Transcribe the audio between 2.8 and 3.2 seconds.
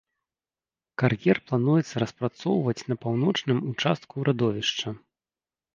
на